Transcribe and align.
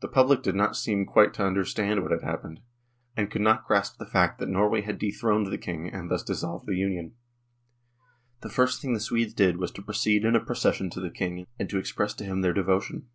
The 0.00 0.08
public 0.08 0.42
did 0.42 0.54
not 0.54 0.74
seem 0.74 1.04
quite 1.04 1.34
to 1.34 1.44
understand 1.44 2.00
what 2.00 2.12
had 2.12 2.22
happened, 2.22 2.60
and 3.14 3.30
could 3.30 3.42
not 3.42 3.66
grasp 3.66 3.98
the 3.98 4.06
fact 4.06 4.38
that 4.38 4.48
Norway 4.48 4.80
had 4.80 4.98
dethroned 4.98 5.48
the 5.48 5.58
King 5.58 5.86
and 5.90 6.10
thus 6.10 6.22
dissolved 6.22 6.66
the 6.66 6.76
Union. 6.76 7.14
The 8.40 8.48
first 8.48 8.80
thing 8.80 8.94
the 8.94 9.00
Swedes 9.00 9.34
did 9.34 9.58
was 9.58 9.70
to 9.72 9.82
proceed 9.82 10.24
in 10.24 10.34
a 10.34 10.40
procession 10.40 10.88
to 10.88 11.00
the 11.02 11.10
King 11.10 11.46
and 11.58 11.68
to 11.68 11.76
express 11.78 12.14
to 12.14 12.24
him 12.24 12.40
their 12.40 12.54
devotion. 12.54 13.10